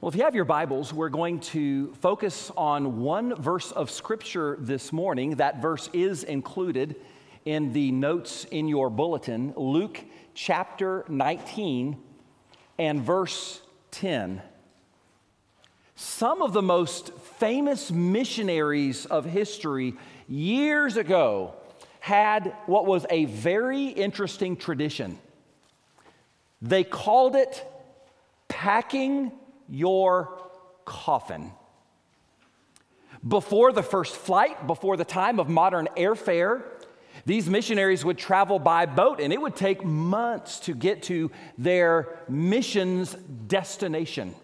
[0.00, 4.56] Well, if you have your Bibles, we're going to focus on one verse of Scripture
[4.58, 5.34] this morning.
[5.34, 6.96] That verse is included
[7.44, 10.02] in the notes in your bulletin Luke
[10.32, 11.98] chapter 19
[12.78, 13.60] and verse
[13.90, 14.40] 10.
[15.96, 19.92] Some of the most famous missionaries of history
[20.26, 21.52] years ago
[21.98, 25.18] had what was a very interesting tradition.
[26.62, 27.66] They called it
[28.48, 29.32] packing
[29.70, 30.38] your
[30.84, 31.52] coffin.
[33.26, 36.62] Before the first flight, before the time of modern airfare,
[37.26, 42.18] these missionaries would travel by boat and it would take months to get to their
[42.28, 43.14] mission's
[43.46, 44.34] destination.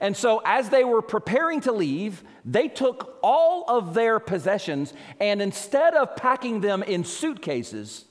[0.00, 5.40] And so, as they were preparing to leave, they took all of their possessions and
[5.40, 8.04] instead of packing them in suitcases,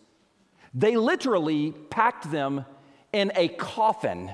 [0.74, 2.66] they literally packed them
[3.12, 4.34] in a coffin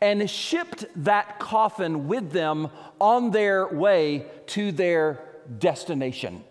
[0.00, 2.68] and shipped that coffin with them
[3.00, 5.24] on their way to their
[5.58, 6.44] destination.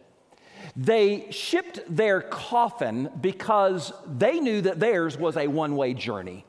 [0.75, 6.45] They shipped their coffin because they knew that theirs was a one way journey.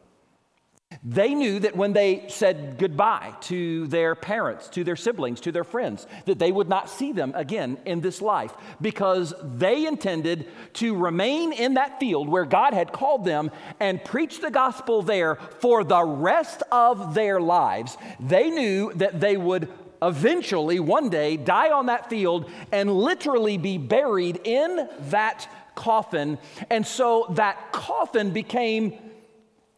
[1.02, 5.64] They knew that when they said goodbye to their parents, to their siblings, to their
[5.64, 10.94] friends, that they would not see them again in this life because they intended to
[10.94, 15.84] remain in that field where God had called them and preach the gospel there for
[15.84, 17.96] the rest of their lives.
[18.20, 19.70] They knew that they would
[20.02, 26.38] eventually, one day, die on that field and literally be buried in that coffin.
[26.68, 28.98] And so that coffin became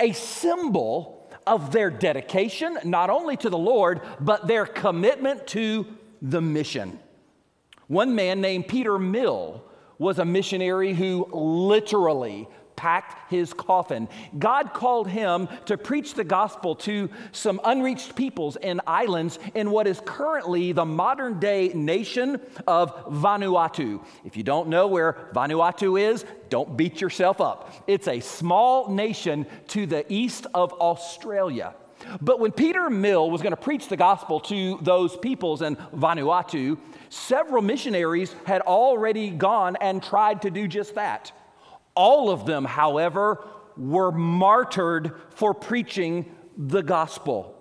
[0.02, 5.86] a symbol of their dedication, not only to the Lord, but their commitment to
[6.20, 6.98] the mission.
[7.86, 9.60] One man named Peter Milne
[9.98, 12.48] was a missionary who literally
[12.82, 14.08] packed his coffin.
[14.36, 19.86] God called him to preach the gospel to some unreached peoples and islands in what
[19.86, 24.04] is currently the modern day nation of Vanuatu.
[24.24, 27.72] If you don't know where Vanuatu is, don't beat yourself up.
[27.86, 31.76] It's a small nation to the east of Australia.
[32.20, 36.78] But when Peter Milne was going to preach the gospel to those peoples in Vanuatu,
[37.10, 41.30] several missionaries had already gone and tried to do just that.
[41.94, 43.44] All of them, however,
[43.76, 47.54] were martyred for preaching the gospel.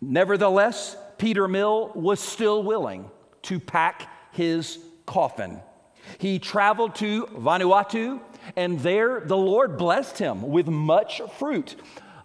[0.00, 3.10] Nevertheless, Peter Milne was still willing
[3.42, 5.60] to pack his coffin.
[6.18, 8.20] He traveled to Vanuatu,
[8.56, 11.76] and there the Lord blessed him with much fruit.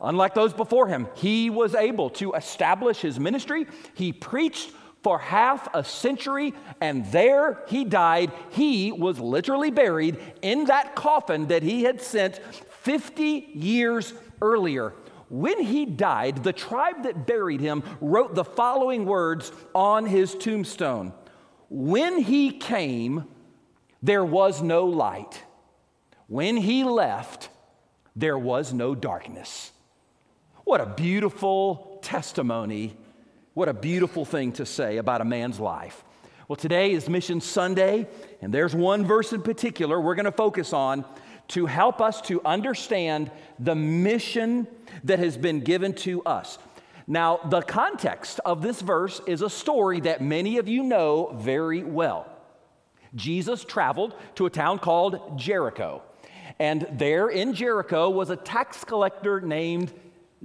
[0.01, 3.67] Unlike those before him, he was able to establish his ministry.
[3.93, 4.71] He preached
[5.01, 8.31] for half a century, and there he died.
[8.49, 12.37] He was literally buried in that coffin that he had sent
[12.81, 14.93] 50 years earlier.
[15.29, 21.13] When he died, the tribe that buried him wrote the following words on his tombstone
[21.69, 23.25] When he came,
[24.01, 25.43] there was no light.
[26.27, 27.49] When he left,
[28.15, 29.71] there was no darkness.
[30.63, 32.95] What a beautiful testimony
[33.53, 36.03] what a beautiful thing to say about a man's life.
[36.47, 38.07] Well, today is Mission Sunday,
[38.41, 41.05] and there's one verse in particular we're going to focus on
[41.49, 44.67] to help us to understand the mission
[45.03, 46.59] that has been given to us.
[47.07, 51.83] Now, the context of this verse is a story that many of you know very
[51.83, 52.31] well.
[53.15, 56.03] Jesus traveled to a town called Jericho,
[56.59, 59.91] and there in Jericho was a tax collector named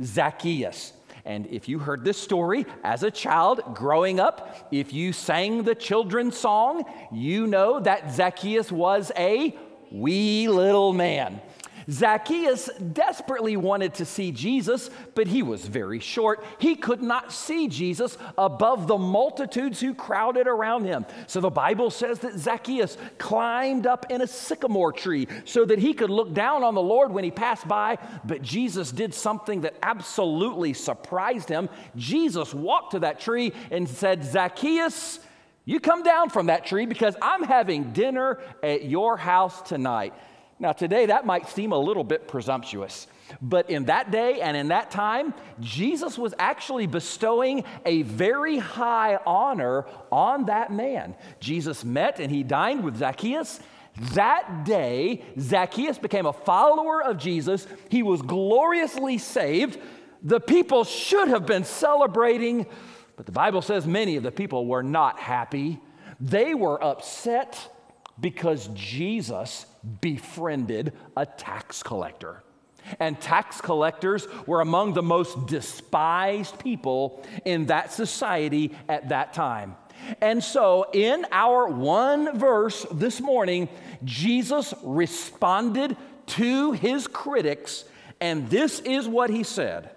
[0.03, 0.94] Zacchaeus.
[1.25, 5.75] And if you heard this story as a child growing up, if you sang the
[5.75, 9.57] children's song, you know that Zacchaeus was a
[9.91, 11.41] wee little man.
[11.91, 16.45] Zacchaeus desperately wanted to see Jesus, but he was very short.
[16.59, 21.07] He could not see Jesus above the multitudes who crowded around him.
[21.27, 25.93] So the Bible says that Zacchaeus climbed up in a sycamore tree so that he
[25.93, 27.99] could look down on the Lord when he passed by.
[28.25, 31.69] But Jesus did something that absolutely surprised him.
[31.97, 35.21] Jesus walked to that tree and said, Zacchaeus,
[35.65, 40.13] you come down from that tree because I'm having dinner at your house tonight.
[40.59, 43.07] Now, today that might seem a little bit presumptuous,
[43.43, 49.19] but in that day and in that time, Jesus was actually bestowing a very high
[49.27, 51.17] honor on that man.
[51.41, 53.61] Jesus met and he dined with Zacchaeus.
[54.13, 57.67] That day, Zacchaeus became a follower of Jesus.
[57.89, 59.79] He was gloriously saved.
[60.23, 62.67] The people should have been celebrating,
[63.17, 65.81] but the Bible says many of the people were not happy.
[66.21, 67.71] They were upset
[68.21, 69.67] because Jesus
[70.01, 72.43] befriended a tax collector.
[73.01, 79.77] And tax collectors were among the most despised people in that society at that time.
[80.21, 83.69] And so, in our one verse this morning,
[84.05, 85.97] Jesus responded
[86.27, 87.85] to his critics,
[88.21, 89.91] and this is what he said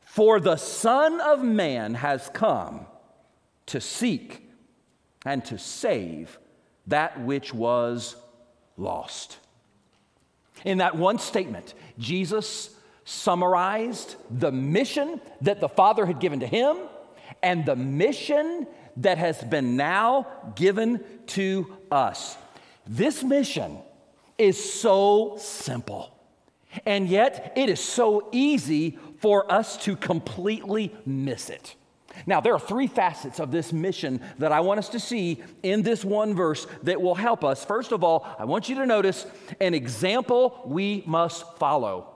[0.00, 2.86] For the Son of Man has come
[3.66, 4.48] to seek
[5.24, 6.38] and to save
[6.86, 8.16] that which was
[8.76, 9.38] lost.
[10.64, 12.70] In that one statement, Jesus
[13.04, 16.76] summarized the mission that the Father had given to him
[17.42, 18.66] and the mission
[18.98, 22.36] that has been now given to us.
[22.86, 23.78] This mission
[24.38, 26.16] is so simple,
[26.84, 31.74] and yet it is so easy for us to completely miss it.
[32.26, 35.82] Now, there are three facets of this mission that I want us to see in
[35.82, 37.64] this one verse that will help us.
[37.64, 39.26] First of all, I want you to notice
[39.60, 42.08] an example we must follow.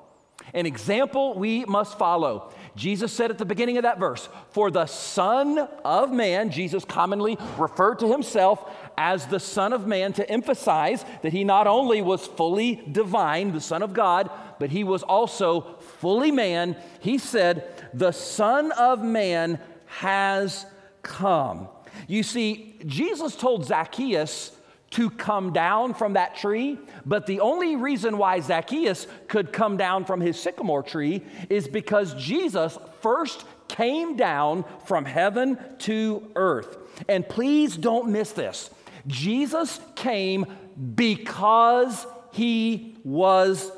[0.54, 2.52] An example we must follow.
[2.76, 7.38] Jesus said at the beginning of that verse, For the Son of Man, Jesus commonly
[7.58, 12.26] referred to himself as the Son of Man to emphasize that he not only was
[12.26, 15.62] fully divine, the Son of God, but he was also
[15.98, 16.76] fully man.
[17.00, 20.66] He said, The Son of Man has
[21.02, 21.68] come.
[22.06, 24.52] You see, Jesus told Zacchaeus
[24.90, 30.04] to come down from that tree, but the only reason why Zacchaeus could come down
[30.04, 36.78] from his sycamore tree is because Jesus first came down from heaven to earth.
[37.08, 38.70] And please don't miss this.
[39.06, 40.46] Jesus came
[40.94, 43.72] because he was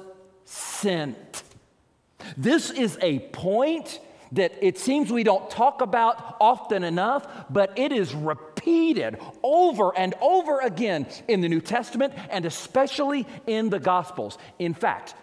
[0.45, 1.43] sent.
[2.37, 4.01] This is a point
[4.33, 10.15] that it seems we don't talk about often enough, but it is repeated over and
[10.21, 14.39] over again in the New Testament and especially in the Gospels.
[14.59, 15.15] In fact,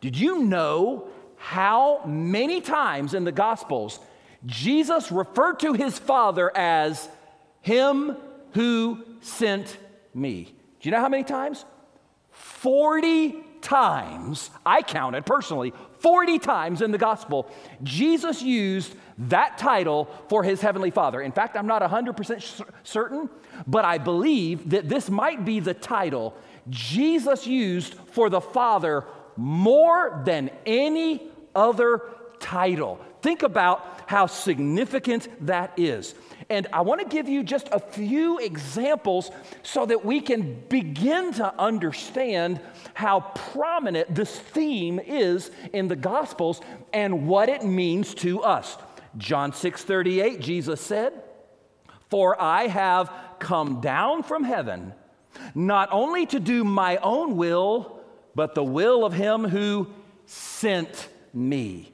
[0.00, 4.00] did you know how many times in the Gospels
[4.46, 7.08] Jesus referred to his Father as
[7.62, 8.16] Him
[8.52, 9.76] who sent
[10.14, 10.44] me?
[10.80, 11.64] Do you know how many times?
[12.30, 15.72] 40 times, I counted personally,
[16.04, 17.50] 40 times in the gospel,
[17.82, 21.22] Jesus used that title for his heavenly father.
[21.22, 23.30] In fact, I'm not 100% certain,
[23.66, 26.36] but I believe that this might be the title
[26.68, 29.06] Jesus used for the Father
[29.38, 32.02] more than any other
[32.38, 33.00] title.
[33.22, 36.14] Think about how significant that is.
[36.50, 39.30] And I want to give you just a few examples
[39.62, 42.60] so that we can begin to understand
[42.94, 43.20] how
[43.52, 46.60] prominent this theme is in the Gospels
[46.92, 48.76] and what it means to us.
[49.16, 51.12] John 6 38, Jesus said,
[52.10, 54.92] For I have come down from heaven
[55.54, 58.00] not only to do my own will,
[58.34, 59.88] but the will of him who
[60.26, 61.92] sent me.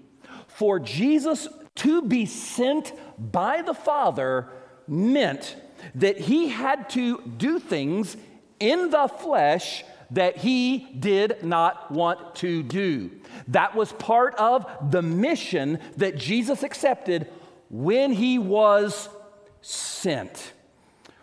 [0.49, 4.49] For Jesus to be sent by the Father
[4.88, 5.56] meant
[5.94, 8.17] that he had to do things
[8.58, 13.11] in the flesh that he did not want to do.
[13.49, 17.28] That was part of the mission that Jesus accepted
[17.69, 19.08] when he was
[19.61, 20.52] sent.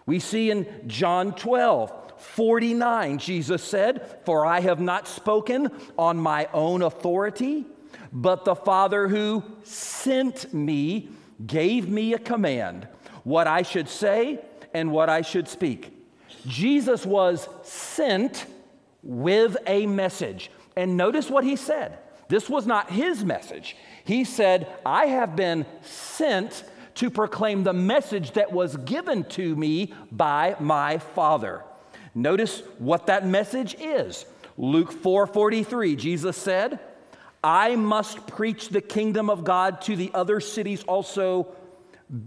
[0.06, 6.48] We see in John 12, 49, Jesus said, For I have not spoken on my
[6.54, 7.66] own authority,
[8.14, 11.10] but the Father who sent me
[11.46, 12.88] gave me a command
[13.24, 14.40] what I should say
[14.74, 15.94] and what I should speak.
[16.46, 18.46] Jesus was sent
[19.04, 20.52] with a message.
[20.76, 21.98] And notice what he said.
[22.30, 23.76] This was not his message.
[24.04, 26.64] He said, I have been sent
[26.96, 31.64] to proclaim the message that was given to me by my Father.
[32.16, 34.26] Notice what that message is.
[34.58, 36.80] Luke 4:43, Jesus said,
[37.44, 41.56] I must preach the kingdom of God to the other cities also,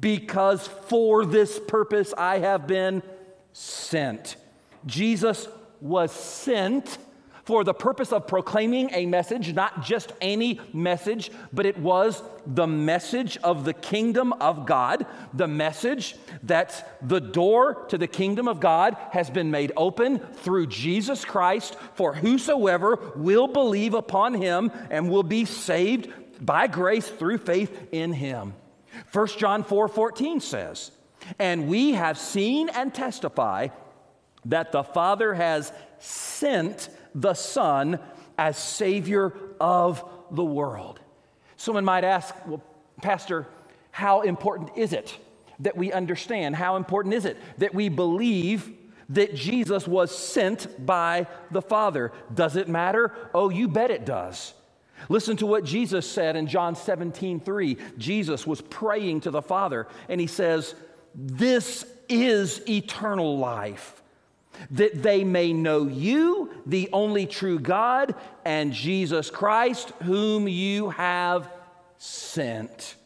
[0.00, 3.02] because for this purpose I have been
[3.52, 4.37] sent.
[4.87, 5.49] Jesus
[5.81, 6.99] was sent
[7.50, 12.69] for the purpose of proclaiming a message, not just any message, but it was the
[12.69, 15.04] message of the kingdom of God,
[15.35, 16.14] the message
[16.45, 21.75] that the door to the kingdom of God has been made open through Jesus Christ
[21.97, 26.09] for whosoever will believe upon him and will be saved
[26.40, 28.54] by grace through faith in him.
[29.12, 30.92] 1 John 4 14 says,
[31.40, 33.71] And we have seen and testify
[34.45, 37.99] that the Father has sent the Son
[38.38, 41.00] as Savior of the world.
[41.57, 42.62] Someone might ask, Well,
[43.02, 43.47] Pastor,
[43.90, 45.17] how important is it
[45.61, 46.57] that we understand?
[46.57, 48.73] How important is it that we believe
[49.11, 52.12] that Jesus was sent by the Father?
[52.33, 53.12] Does it matter?
[53.35, 54.55] Oh, you bet it does.
[55.09, 57.76] Listen to what Jesus said in John 17, 3.
[57.99, 60.75] Jesus was praying to the Father, and he says,
[61.14, 64.00] This is eternal life,
[64.71, 68.14] that they may know you, the only true God,
[68.45, 71.50] and Jesus Christ, whom you have
[71.99, 72.97] sent.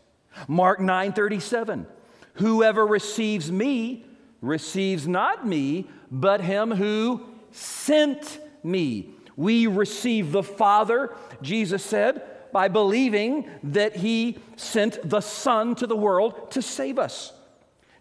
[0.49, 1.87] Mark 9, 37.
[2.35, 4.05] Whoever receives me
[4.41, 9.11] receives not me, but him who sent me.
[9.37, 12.23] We receive the Father, Jesus said,
[12.53, 17.33] by believing that he sent the Son to the world to save us.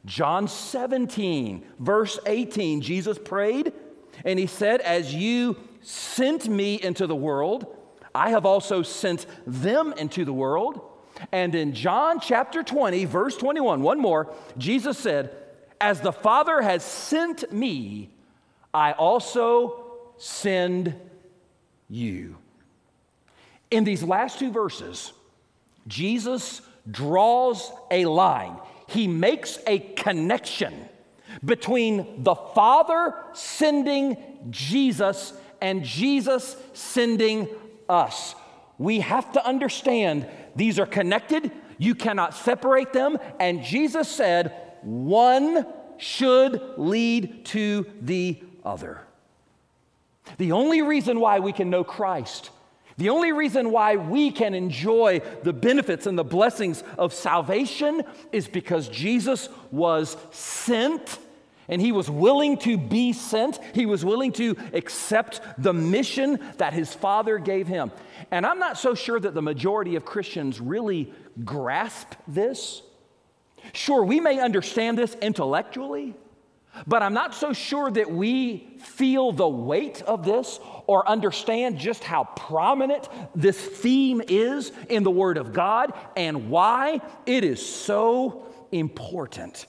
[0.06, 3.74] John 17, verse 18, Jesus prayed
[4.26, 7.66] and he said, As you sent me into the world,
[8.14, 10.82] I have also sent them into the world.
[11.32, 15.36] And in John chapter 20, verse 21, one more, Jesus said,
[15.80, 18.10] As the Father has sent me,
[18.74, 19.86] I also
[20.18, 20.96] send
[21.90, 22.38] you.
[23.72, 25.14] In these last two verses,
[25.88, 28.58] Jesus draws a line,
[28.88, 30.74] he makes a connection
[31.44, 34.18] between the Father sending
[34.50, 37.48] Jesus and Jesus sending
[37.90, 38.36] us.
[38.78, 45.66] We have to understand these are connected, you cannot separate them, and Jesus said, one
[45.98, 49.02] should lead to the other.
[50.38, 52.50] The only reason why we can know Christ,
[52.98, 58.48] the only reason why we can enjoy the benefits and the blessings of salvation is
[58.48, 61.20] because Jesus was sent
[61.68, 63.60] and he was willing to be sent.
[63.74, 67.92] He was willing to accept the mission that his Father gave him.
[68.32, 71.12] And I'm not so sure that the majority of Christians really
[71.44, 72.82] grasp this.
[73.72, 76.16] Sure, we may understand this intellectually,
[76.86, 82.04] but I'm not so sure that we feel the weight of this or understand just
[82.04, 88.46] how prominent this theme is in the Word of God and why it is so
[88.72, 89.66] important.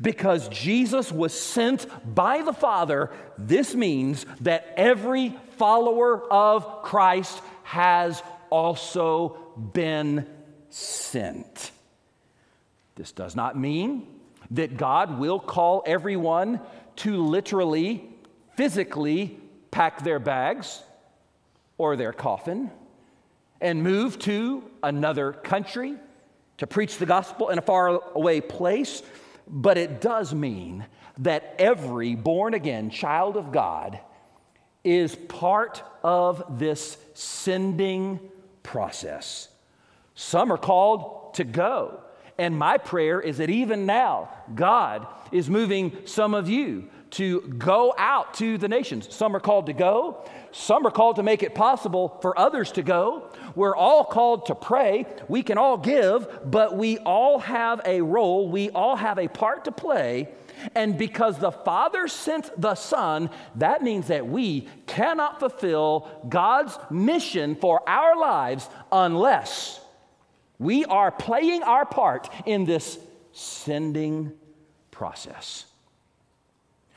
[0.00, 8.22] Because Jesus was sent by the Father, this means that every follower of Christ has
[8.50, 9.36] also
[9.72, 10.26] been
[10.70, 11.70] sent.
[12.96, 14.06] This does not mean
[14.50, 16.60] that God will call everyone
[16.96, 18.08] to literally,
[18.56, 19.38] physically
[19.78, 20.82] pack their bags
[21.76, 22.68] or their coffin
[23.60, 25.94] and move to another country
[26.56, 29.04] to preach the gospel in a faraway place.
[29.46, 30.84] But it does mean
[31.18, 34.00] that every born again child of God
[34.82, 38.18] is part of this sending
[38.64, 39.48] process.
[40.16, 42.00] Some are called to go
[42.38, 47.94] and my prayer is that even now, God is moving some of you to go
[47.96, 49.14] out to the nations.
[49.14, 52.82] Some are called to go, some are called to make it possible for others to
[52.82, 53.30] go.
[53.54, 55.06] We're all called to pray.
[55.28, 59.64] We can all give, but we all have a role, we all have a part
[59.64, 60.28] to play.
[60.74, 67.54] And because the Father sent the Son, that means that we cannot fulfill God's mission
[67.54, 69.80] for our lives unless
[70.58, 72.98] we are playing our part in this
[73.32, 74.32] sending
[74.90, 75.64] process.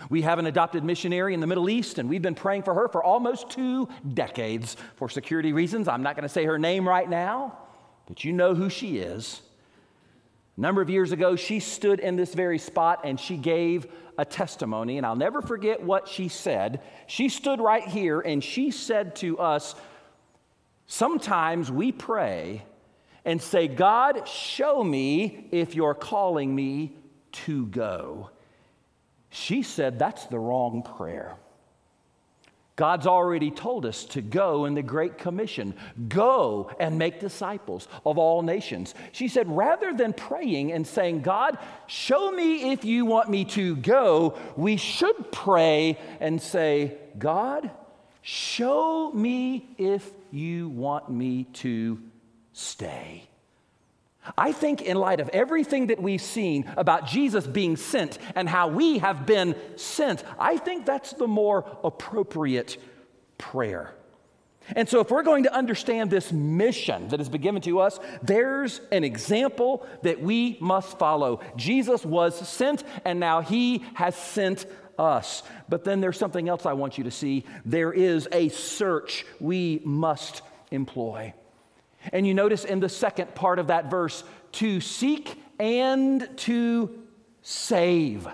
[0.10, 2.88] We have an adopted missionary in the Middle East, and we've been praying for her
[2.88, 5.88] for almost two decades for security reasons.
[5.88, 7.58] I'm not going to say her name right now,
[8.08, 9.42] but you know who she is.
[10.58, 14.26] A number of years ago, she stood in this very spot and she gave a
[14.26, 16.82] testimony, and I'll never forget what she said.
[17.08, 19.76] She stood right here and she said to us,
[20.88, 22.66] Sometimes we pray
[23.24, 26.98] and say, God, show me if you're calling me
[27.32, 28.30] to go.
[29.32, 31.38] She said, That's the wrong prayer.
[32.82, 35.76] God's already told us to go in the Great Commission.
[36.08, 38.96] Go and make disciples of all nations.
[39.12, 43.76] She said, rather than praying and saying, God, show me if you want me to
[43.76, 47.70] go, we should pray and say, God,
[48.22, 52.02] show me if you want me to
[52.54, 53.28] stay.
[54.38, 58.68] I think, in light of everything that we've seen about Jesus being sent and how
[58.68, 62.78] we have been sent, I think that's the more appropriate
[63.38, 63.96] prayer.
[64.76, 68.00] And so, if we're going to understand this mission that has been given to us,
[68.22, 71.42] there's an example that we must follow.
[71.56, 74.68] Jesus was sent, and now he has sent
[75.00, 75.42] us.
[75.68, 77.44] But then there's something else I want you to see.
[77.66, 81.34] There is a search we must employ.
[82.12, 87.04] And you notice in the second part of that verse, to seek and to
[87.42, 88.28] save.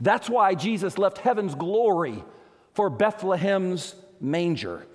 [0.00, 2.22] That's why Jesus left heaven's glory
[2.74, 4.86] for Bethlehem's manger.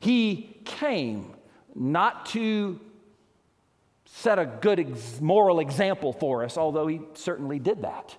[0.00, 1.34] He came
[1.74, 2.80] not to
[4.06, 8.16] set a good ex- moral example for us, although he certainly did that.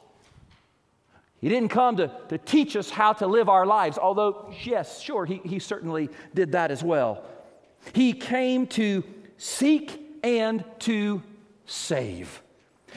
[1.40, 5.26] He didn't come to, to teach us how to live our lives, although, yes, sure,
[5.26, 7.24] he, he certainly did that as well.
[7.94, 9.04] He came to
[9.38, 11.22] seek and to
[11.66, 12.42] save.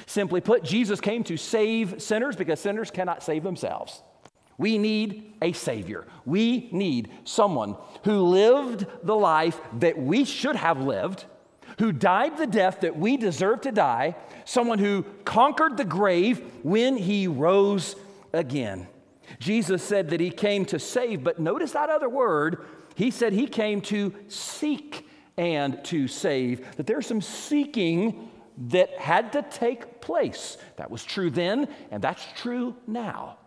[0.07, 4.03] Simply put, Jesus came to save sinners because sinners cannot save themselves.
[4.59, 6.07] We need a Savior.
[6.25, 11.25] We need someone who lived the life that we should have lived,
[11.79, 14.15] who died the death that we deserve to die,
[14.45, 17.97] someone who conquered the grave when he rose
[18.33, 18.87] again.
[19.39, 22.65] Jesus said that he came to save, but notice that other word.
[22.95, 28.31] He said he came to seek and to save, that there's some seeking
[28.69, 30.57] that had to take place.
[30.77, 33.39] That was true then, and that's true now.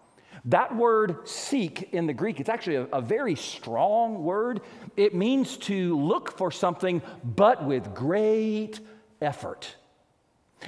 [0.45, 4.61] That word seek in the Greek, it's actually a, a, very strong word.
[4.95, 8.79] It means to look for something, but with great
[9.21, 9.75] effort.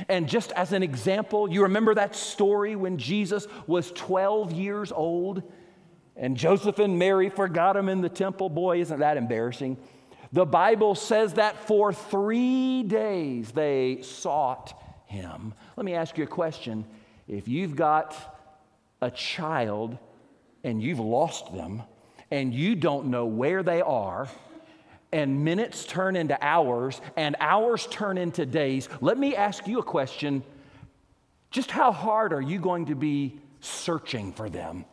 [0.07, 5.43] And just as an example, you remember that story when Jesus was 12 years old
[6.19, 8.49] and Joseph and Mary forgot him in the temple?
[8.49, 9.77] Boy, isn't that embarrassing?
[10.33, 15.53] The Bible says that for three days they sought him.
[15.77, 16.85] Let me ask you a question.
[17.27, 18.15] If you've got
[19.01, 19.97] a child
[20.63, 21.83] and you've lost them
[22.29, 24.27] and you don't know where they are,
[25.11, 29.83] and minutes turn into hours and hours turn into days, let me ask you a
[29.83, 30.43] question.
[31.49, 34.85] Just how hard are you going to be searching for them?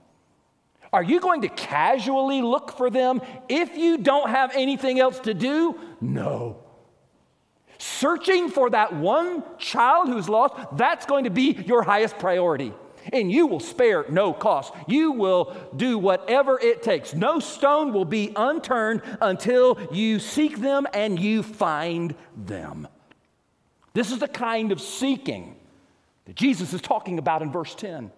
[0.96, 5.34] Are you going to casually look for them if you don't have anything else to
[5.34, 5.78] do?
[6.00, 6.64] No.
[7.76, 12.72] Searching for that one child who's lost, that's going to be your highest priority.
[13.12, 14.72] And you will spare no cost.
[14.88, 17.12] You will do whatever it takes.
[17.12, 22.88] No stone will be unturned until you seek them and you find them.
[23.92, 25.56] This is the kind of seeking
[26.24, 28.10] that Jesus is talking about in verse 10.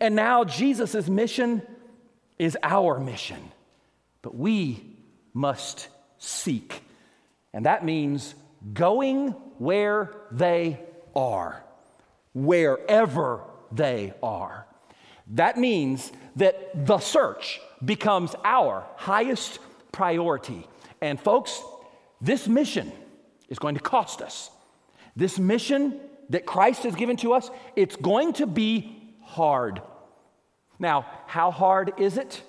[0.00, 1.60] And now Jesus' mission
[2.38, 3.52] is our mission,
[4.22, 4.96] but we
[5.34, 6.82] must seek.
[7.52, 8.34] And that means
[8.72, 10.80] going where they
[11.14, 11.62] are,
[12.34, 14.66] wherever they are.
[15.28, 19.58] That means that the search becomes our highest
[19.92, 20.66] priority.
[21.00, 21.62] And folks,
[22.20, 22.92] this mission
[23.48, 24.50] is going to cost us.
[25.16, 29.82] This mission that Christ has given to us, it's going to be hard.
[30.82, 32.42] Now, how hard is it?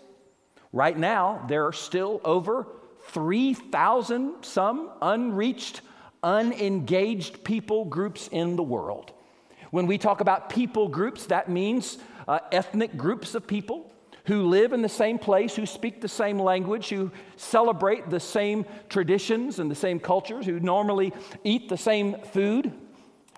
[0.74, 2.68] Right now, there are still over
[3.10, 5.82] 3,000 some unreached,
[6.24, 9.12] unengaged people groups in the world.
[9.70, 13.94] When we talk about people groups, that means uh, ethnic groups of people
[14.26, 18.66] who live in the same place, who speak the same language, who celebrate the same
[18.90, 22.74] traditions and the same cultures, who normally eat the same food.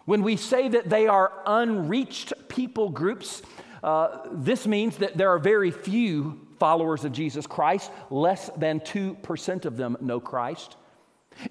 [0.05, 3.41] When we say that they are unreached people groups,
[3.85, 9.65] uh, this means that there are very few followers of Jesus Christ, less than 2%
[9.65, 10.75] of them know Christ.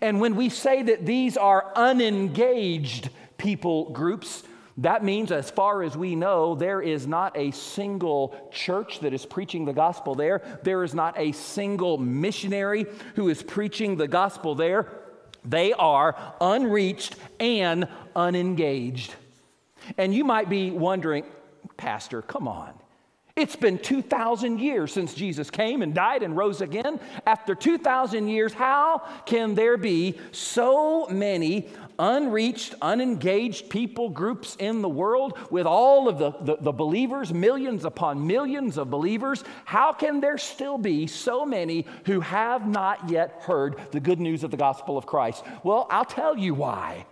[0.01, 4.43] And when we say that these are unengaged people groups,
[4.79, 9.25] that means, as far as we know, there is not a single church that is
[9.25, 10.43] preaching the gospel there.
[10.65, 14.89] There is not a single missionary who is preaching the gospel there.
[15.45, 19.15] They are unreached and unengaged.
[19.97, 21.25] And you might be wondering,
[21.77, 22.75] Pastor, come on.
[23.37, 27.01] It's been 2,000 years since Jesus came and died and rose again.
[27.27, 34.89] After 2,000 years, how can there be so many unreached, unengaged people groups in the
[34.89, 39.43] world with all of the, the, the, believers, millions upon millions of believers?
[39.65, 44.45] How can there still be so many who have not yet heard the good news
[44.45, 45.43] of the gospel of Christ?
[45.65, 47.05] Well, I'll tell you why.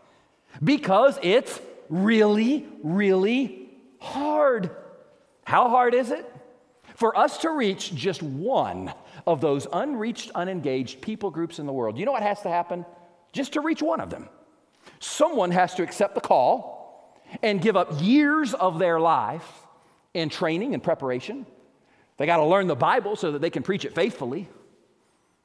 [0.63, 3.62] Because it's really, really
[4.03, 4.71] hard.
[5.45, 6.31] How hard is it?
[6.97, 8.93] For us to reach just one
[9.27, 12.85] of those unreached, unengaged people groups in the world, you know what has to happen?
[13.33, 14.29] Just to reach one of them,
[15.01, 19.47] someone has to accept the call and give up years of their life
[20.13, 21.47] in training and preparation.
[22.19, 24.49] They got to learn the Bible so that they can preach it faithfully.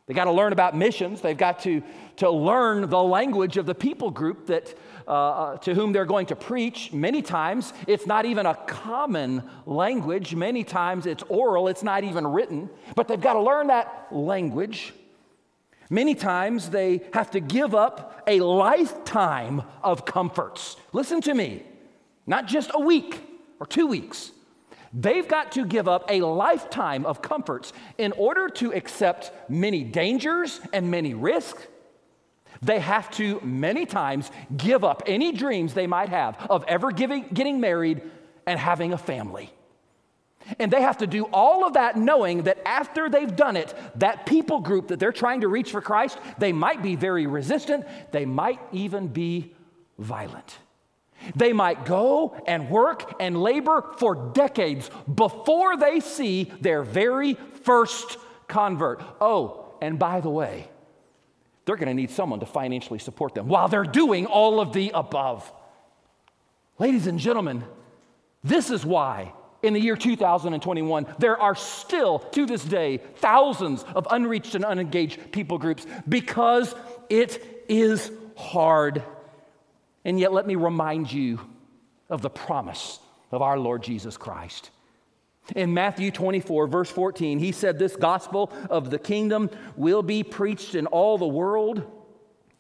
[0.08, 1.20] They got to learn about missions.
[1.20, 1.84] They've got to,
[2.18, 4.74] to learn the language of the people group that
[5.08, 6.92] uh, uh, to whom they're going to preach.
[6.92, 10.36] Many times, it's not even a common language.
[10.36, 14.94] Many times, it's oral, it's not even written, but they've got to learn that language.
[15.90, 20.76] Many times, they have to give up a lifetime of comforts.
[20.92, 21.64] Listen to me,
[22.26, 23.22] not just a week
[23.62, 24.32] or two weeks.
[24.94, 30.60] They've got to give up a lifetime of comforts in order to accept many dangers
[30.74, 31.68] and many risks
[32.62, 37.28] They have to, many times, give up any dreams they might have of ever giving,
[37.34, 38.02] getting married
[38.46, 39.52] and having a family.
[40.60, 44.26] And they have to do all of that knowing that after they've done it, that
[44.26, 48.26] people group that they're trying to reach for Christ, they might be very resistant, they
[48.26, 49.54] might even be
[50.00, 50.58] violent.
[51.36, 58.18] They might go and work and labor for decades before they see their very first
[58.48, 59.02] convert.
[59.20, 60.70] Oh, and by the way,
[61.66, 64.92] they're going to need someone to financially support them while they're doing all of the
[64.94, 65.52] above.
[66.80, 67.64] Ladies and gentlemen,
[68.44, 74.08] this is why in the year 2021 there are still to this day thousands of
[74.12, 76.74] unreached and unengaged people groups because
[77.10, 79.04] it is hard.
[80.08, 81.42] And yet, let me remind you
[82.10, 84.70] of the promise of our Lord Jesus Christ.
[85.54, 90.76] In Matthew 24, verse 14, he said, This gospel of the kingdom will be preached
[90.76, 91.84] in all the world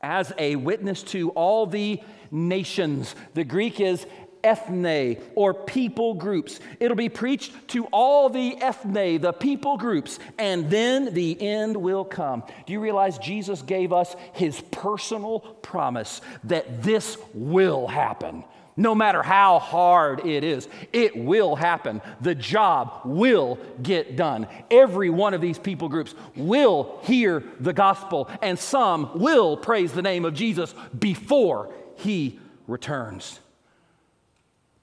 [0.01, 3.15] as a witness to all the nations.
[3.33, 4.05] The Greek is
[4.43, 6.59] ethne or people groups.
[6.79, 12.05] It'll be preached to all the ethne, the people groups, and then the end will
[12.05, 12.43] come.
[12.65, 18.43] Do you realize Jesus gave us his personal promise that this will happen?
[18.79, 21.99] No matter how hard it is, it will happen.
[22.21, 24.47] The job will get done.
[24.69, 30.03] Every one of these people groups will hear the gospel, and some will praise the
[30.03, 33.39] name of Jesus before he returns.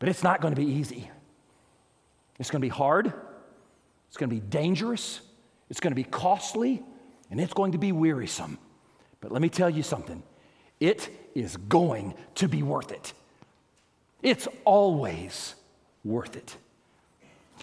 [0.05, 1.11] But it's not going to be easy.
[2.38, 3.11] It's going to be hard,
[4.09, 5.23] it's going to be dangerous,
[5.71, 6.83] it's going to be costly,
[7.31, 8.59] and it's going to be wearisome.
[9.23, 10.23] But let me tell you something
[10.79, 13.14] it is going to be worth it.
[14.21, 15.55] It's always
[16.05, 16.55] worth it.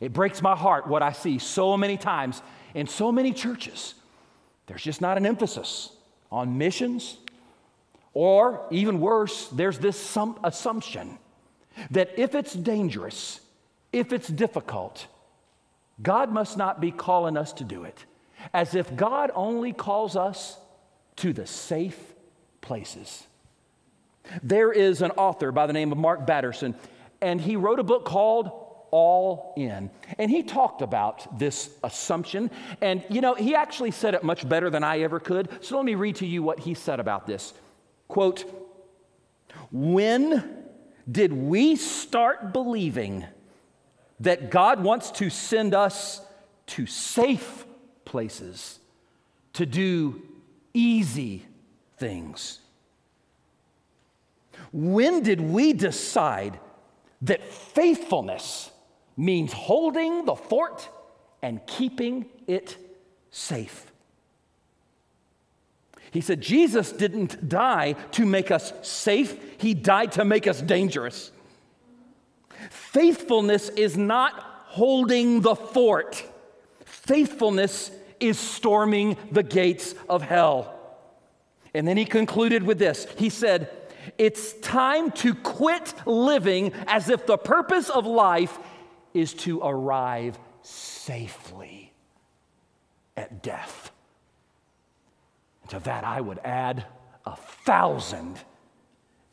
[0.02, 2.42] It breaks my heart what I see so many times
[2.74, 3.94] in so many churches.
[4.66, 5.92] There's just not an emphasis
[6.32, 7.18] on missions,
[8.16, 11.20] or even worse, there's this assumption
[11.92, 13.40] that if it's dangerous,
[13.92, 15.08] if it's difficult,
[16.02, 18.06] God must not be calling us to do it,
[18.54, 20.58] as if God only calls us
[21.18, 22.00] to the safe
[22.62, 23.28] places.
[24.44, 26.76] There is an author by the name of Mark Batterson,
[27.22, 28.52] and he wrote a book called
[28.92, 29.90] All In.
[30.18, 32.50] And he talked about this assumption.
[32.82, 35.50] And, you know, he actually said it much better than I ever could.
[35.64, 37.54] So let me read to you what he said about this.
[38.08, 38.46] Quote,
[39.72, 40.61] when
[41.12, 43.26] did we start believing
[44.20, 46.22] that God wants to send us
[46.68, 47.66] to safe
[48.06, 48.80] places
[49.54, 50.22] to do
[50.74, 51.46] easy
[51.98, 52.60] things?
[54.72, 56.60] When did we decide
[57.24, 58.72] that faithfulness
[59.18, 60.88] means holding the fort
[61.42, 62.78] and keeping it
[63.32, 63.91] safe?
[66.12, 71.32] He said, Jesus didn't die to make us safe, He died to make us dangerous.
[72.70, 74.34] Faithfulness is not
[74.66, 76.24] holding the fort,
[76.86, 80.78] faithfulness is storming the gates of hell.
[81.74, 83.70] And then he concluded with this He said,
[84.18, 88.58] it's time to quit living as if the purpose of life
[89.14, 91.94] is to arrive safely
[93.16, 93.92] at death.
[95.72, 96.86] To that, I would add
[97.26, 98.38] a thousand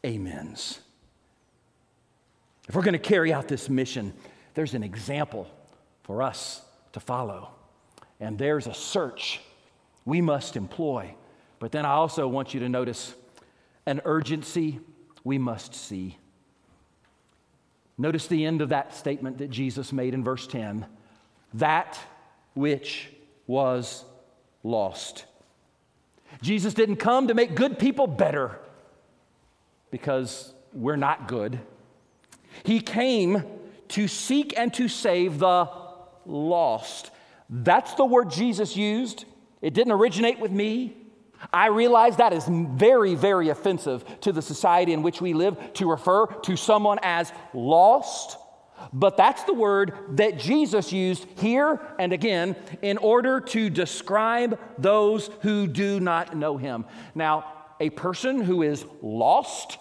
[0.05, 0.79] amens.
[2.69, 4.15] If we're going to carry out this mission,
[4.55, 5.51] there's an example
[6.05, 7.51] for us to follow.
[8.21, 9.41] And there's a search
[10.05, 11.13] we must employ.
[11.59, 13.15] But then I also want you to notice
[13.85, 14.79] an urgency
[15.25, 16.19] we must see.
[17.97, 20.87] Notice the end of that statement that Jesus made in verse 10
[21.55, 21.99] that
[22.55, 23.09] which
[23.49, 24.05] was
[24.63, 25.25] lost.
[26.43, 28.59] Jesus didn't come to make good people better
[29.91, 31.59] because we're not good.
[32.63, 33.43] He came
[33.89, 35.71] to seek and to save the
[36.27, 37.11] lost.
[37.49, 39.25] That's the word Jesus used.
[39.63, 40.97] It didn't originate with me.
[41.53, 45.89] I realize that is very, very offensive to the society in which we live to
[45.89, 48.37] refer to someone as lost.
[48.93, 55.29] But that's the word that Jesus used here and again in order to describe those
[55.43, 56.87] who do not know him.
[57.15, 59.79] Now, a person who is lost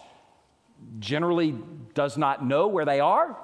[1.00, 1.56] generally
[1.94, 3.38] does not know where they are.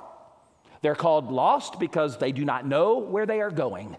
[0.82, 3.96] They're called lost because they do not know where they are going.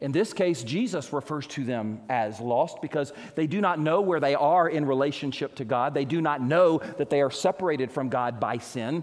[0.00, 4.20] In this case, Jesus refers to them as lost because they do not know where
[4.20, 5.92] they are in relationship to God.
[5.92, 9.02] They do not know that they are separated from God by sin.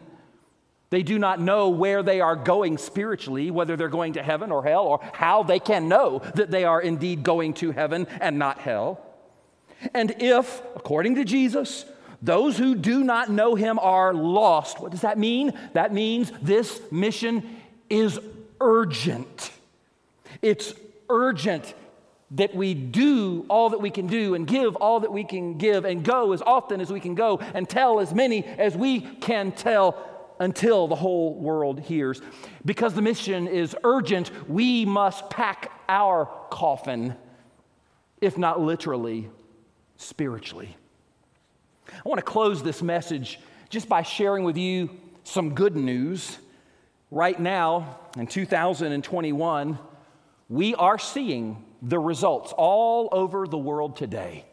[0.95, 4.63] They do not know where they are going spiritually, whether they're going to heaven or
[4.63, 8.59] hell, or how they can know that they are indeed going to heaven and not
[8.59, 9.05] hell.
[9.93, 11.83] And if, according to Jesus,
[12.21, 15.51] those who do not know him are lost, what does that mean?
[15.73, 17.57] That means this mission
[17.89, 18.17] is
[18.61, 19.51] urgent.
[20.41, 20.73] It's
[21.09, 21.73] urgent
[22.31, 25.83] that we do all that we can do and give all that we can give
[25.83, 29.51] and go as often as we can go and tell as many as we can
[29.51, 32.21] tell until the whole world hears.
[32.63, 37.15] Because the mission is urgent, we must pack our coffin,
[38.21, 39.29] if not literally,
[39.97, 40.75] spiritually.
[41.87, 44.89] I want to close this message just by sharing with you
[45.23, 46.37] some good news.
[47.11, 49.79] Right now, in 2021,
[50.49, 54.45] we are seeing the results all over the world today.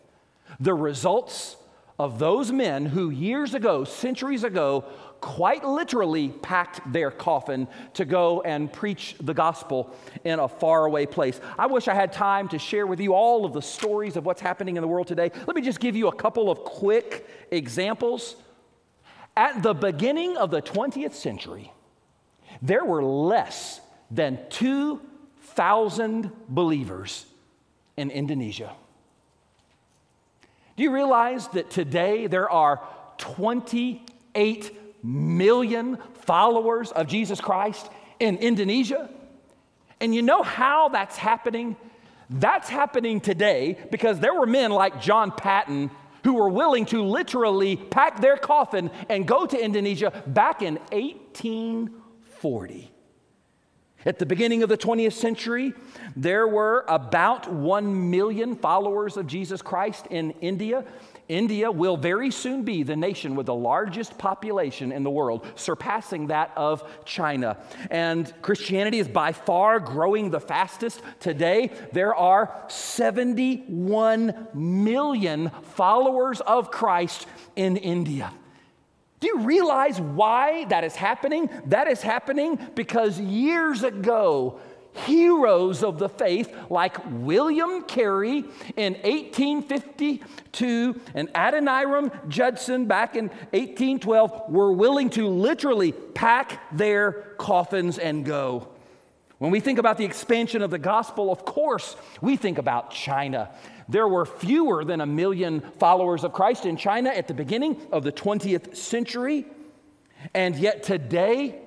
[0.60, 1.56] The results
[1.98, 4.84] of those men who years ago, centuries ago,
[5.22, 11.40] quite literally packed their coffin to go and preach the gospel in a faraway place.
[11.56, 14.42] I wish I had time to share with you all of the stories of what's
[14.42, 15.30] happening in the world today.
[15.46, 18.34] Let me just give you a couple of quick examples.
[19.36, 21.72] At the beginning of the 20th century,
[22.60, 23.80] there were less
[24.10, 27.26] than 2,000 believers
[27.96, 28.72] in Indonesia.
[30.76, 32.80] Do you realize that today there are
[33.18, 39.10] 28 million followers of Jesus Christ in Indonesia.
[40.00, 41.76] And you know how that's happening?
[42.30, 45.90] That's happening today because there were men like John Patton
[46.24, 52.92] who were willing to literally pack their coffin and go to Indonesia back in 1840.
[54.04, 55.74] At the beginning of the 20th century,
[56.16, 60.84] there were about 1 million followers of Jesus Christ in India.
[61.28, 66.26] India will very soon be the nation with the largest population in the world, surpassing
[66.26, 67.56] that of China.
[67.90, 71.00] And Christianity is by far growing the fastest.
[71.20, 78.32] Today, there are 71 million followers of Christ in India.
[79.20, 81.48] Do you realize why that is happening?
[81.66, 84.58] That is happening because years ago,
[84.94, 88.44] heroes of the faith like William Carey
[88.76, 97.98] in 1852 and Adoniram Judson back in 1812 were willing to literally pack their coffins
[97.98, 98.68] and go.
[99.38, 103.50] When we think about the expansion of the gospel, of course, we think about China.
[103.88, 108.04] There were fewer than a million followers of Christ in China at the beginning of
[108.04, 109.46] the 20th century.
[110.32, 111.61] And yet today,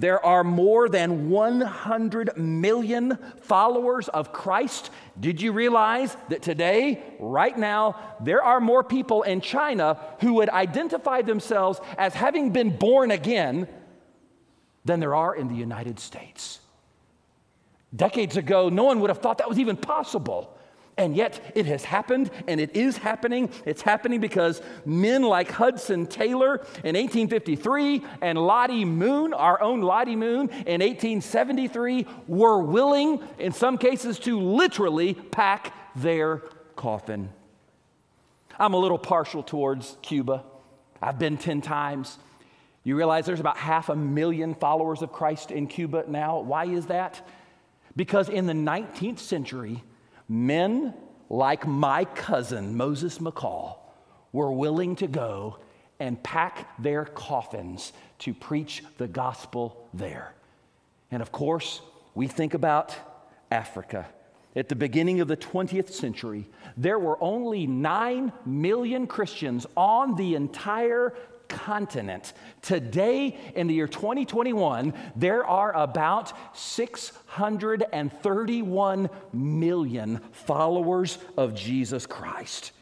[0.00, 4.90] there are more than 100 million followers of Christ.
[5.20, 10.48] Did you realize that today, right now, there are more people in China who would
[10.48, 13.68] identify themselves as having been born again
[14.86, 16.60] than there are in the United States?
[17.94, 20.56] Decades ago, no one would have thought that was even possible.
[21.00, 23.48] And yet it has happened and it is happening.
[23.64, 30.14] It's happening because men like Hudson Taylor in 1853 and Lottie Moon, our own Lottie
[30.14, 36.42] Moon, in 1873, were willing, in some cases, to literally pack their
[36.76, 37.30] coffin.
[38.58, 40.44] I'm a little partial towards Cuba.
[41.00, 42.18] I've been 10 times.
[42.84, 46.40] You realize there's about half a million followers of Christ in Cuba now.
[46.40, 47.26] Why is that?
[47.96, 49.82] Because in the 19th century,
[50.30, 50.94] men
[51.28, 53.78] like my cousin, Moses McCall,
[54.32, 55.58] were willing to go
[55.98, 60.32] and pack their coffins to preach the gospel there.
[61.10, 61.82] And of course,
[62.14, 62.94] we think about
[63.50, 64.06] Africa.
[64.54, 70.36] At the beginning of the 20th century, there were only 9 million Christians on the
[70.36, 71.14] entire
[71.50, 72.32] continent.
[72.62, 82.72] Today, in the year 2021, there are about 631 million followers of Jesus Christ.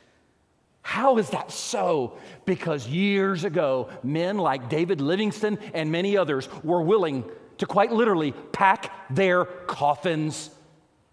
[0.83, 2.17] How is that so?
[2.47, 7.25] Because years ago, men like David Livingstone and many others were willing
[7.59, 10.51] to quite literally pack their coffins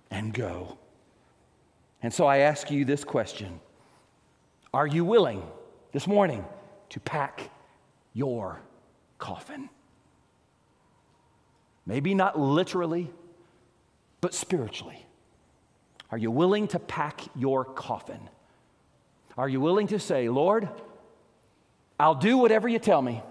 [0.10, 0.78] and go.
[2.02, 3.60] And so I ask you this question
[4.74, 5.44] Are you willing
[5.92, 6.46] this morning
[6.96, 7.50] to pack
[8.14, 8.62] your
[9.18, 9.68] coffin.
[11.86, 13.12] Maybe not literally,
[14.22, 15.06] but spiritually.
[16.10, 18.22] Are you willing to pack your coffin?
[19.38, 20.70] Are you willing to say, Lord,
[22.00, 23.22] I'll do whatever you tell me.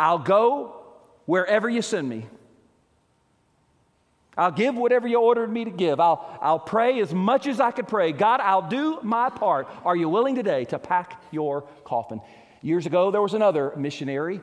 [0.00, 0.86] I'll go
[1.26, 2.26] wherever you send me.
[4.36, 6.00] I'll give whatever you ordered me to give.
[6.00, 8.12] I'll, I'll pray as much as I could pray.
[8.12, 9.68] God, I'll do my part.
[9.84, 12.20] Are you willing today to pack your coffin?
[12.62, 14.40] Years ago, there was another missionary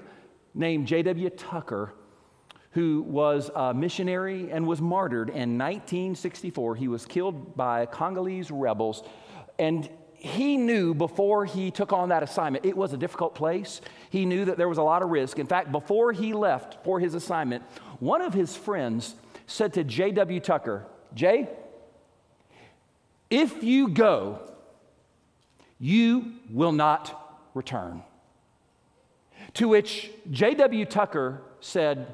[0.53, 1.29] named J.W.
[1.31, 1.93] Tucker
[2.71, 6.75] who was a missionary and was martyred in 1964.
[6.75, 9.03] He was killed by Congolese rebels
[9.59, 13.81] And he knew before he took on that assignment, it was a difficult place.
[14.11, 15.39] He knew that there was a lot of risk.
[15.39, 17.63] In fact, before he left for his assignment,
[17.99, 19.15] one of his friends
[19.51, 20.39] said to J.W.
[20.39, 21.49] Tucker, Jay,
[23.29, 24.39] if you go,
[25.79, 28.03] you will not return.
[29.55, 30.85] To which J.W.
[30.85, 32.13] Tucker said,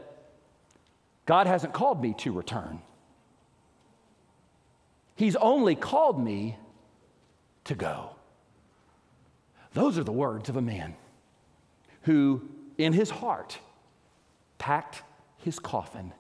[1.26, 2.82] God hasn't called me to return.
[5.16, 6.58] He's only called me
[7.66, 8.12] to go.
[9.74, 10.96] Those are the words of a man
[12.04, 12.42] who,
[12.78, 13.60] in his heart,
[14.58, 15.04] packed
[15.38, 16.14] his coffin.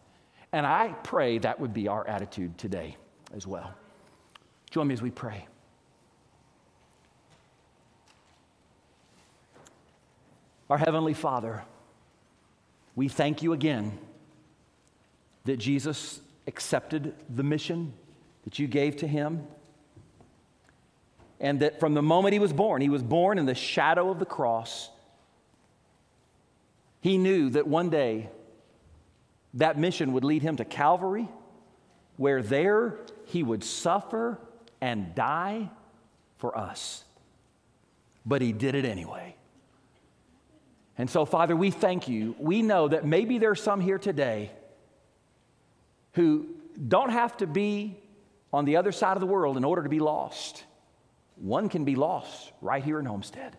[0.57, 2.97] And I pray that would be our attitude today
[3.31, 3.75] as well.
[4.71, 5.45] Join me as we pray.
[10.67, 11.63] Our Heavenly Father,
[12.95, 13.99] we thank you again
[15.45, 17.93] that Jesus accepted the mission
[18.43, 19.45] that you gave to him
[21.39, 24.17] and that from the moment he was born, he was born in the shadow of
[24.17, 24.89] the cross.
[27.01, 28.31] He knew that one day
[29.55, 31.27] that mission would lead him to Calvary,
[32.17, 34.39] where there he would suffer
[34.81, 35.69] and die
[36.37, 37.03] for us.
[38.25, 39.35] But he did it anyway.
[40.97, 42.35] And so, Father, we thank you.
[42.39, 44.51] We know that maybe there's some here today
[46.13, 46.47] who
[46.87, 47.97] don't have to be
[48.51, 50.63] on the other side of the world in order to be lost
[51.37, 53.55] one can be lost right here in Homestead.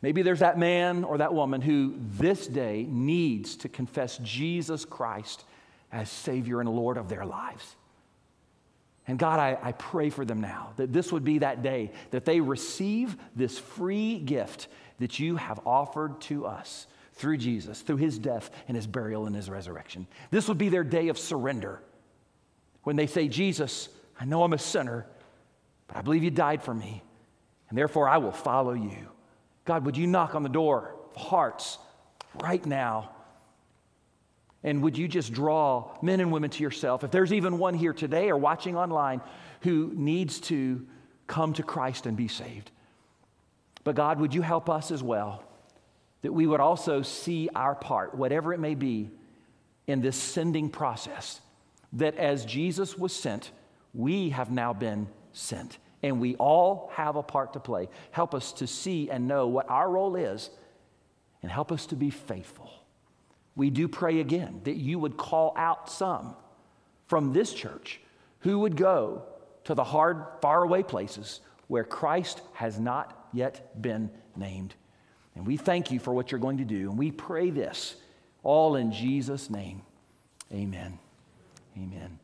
[0.00, 5.44] Maybe there's that man or that woman who this day needs to confess Jesus Christ
[5.92, 7.76] as Savior and Lord of their lives.
[9.06, 12.24] And God, I, I, pray for them now that this would be that day that
[12.24, 14.68] they receive this free gift
[15.00, 19.34] that you have offered to us through Jesus, through his death and his burial and
[19.34, 20.06] his resurrection.
[20.30, 21.82] This would be their day of surrender
[22.84, 25.06] when they say, Jesus, I know I'm a sinner,
[25.88, 27.02] but I believe you died for me,
[27.68, 29.08] and therefore I will follow you.
[29.64, 31.78] God, would you knock on the door of hearts
[32.40, 33.10] right now?
[34.64, 37.04] And would you just draw men and women to yourself?
[37.04, 39.20] If there's even one here today or watching online
[39.62, 40.86] who needs to
[41.26, 42.70] come to Christ and be saved.
[43.84, 45.42] But God, would you help us as well
[46.22, 49.10] that we would also see our part, whatever it may be,
[49.86, 51.40] in this sending process?
[51.94, 53.50] That as Jesus was sent,
[53.94, 55.78] we have now been sent.
[56.02, 57.88] And we all have a part to play.
[58.10, 60.50] Help us to see and know what our role is
[61.42, 62.70] and help us to be faithful.
[63.54, 66.34] We do pray again that you would call out some
[67.06, 68.00] from this church
[68.40, 69.22] who would go
[69.64, 74.74] to the hard, faraway places where Christ has not yet been named.
[75.34, 76.90] And we thank you for what you're going to do.
[76.90, 77.96] And we pray this
[78.42, 79.82] all in Jesus' name.
[80.52, 80.98] Amen.
[81.76, 82.18] Amen.